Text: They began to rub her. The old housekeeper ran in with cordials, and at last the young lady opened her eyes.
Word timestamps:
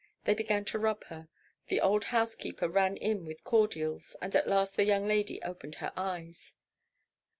They 0.23 0.33
began 0.33 0.65
to 0.65 0.79
rub 0.79 1.03
her. 1.09 1.29
The 1.67 1.79
old 1.79 2.05
housekeeper 2.05 2.67
ran 2.67 2.97
in 2.97 3.23
with 3.23 3.43
cordials, 3.43 4.15
and 4.19 4.35
at 4.35 4.49
last 4.49 4.75
the 4.75 4.83
young 4.83 5.07
lady 5.07 5.39
opened 5.43 5.75
her 5.75 5.93
eyes. 5.95 6.55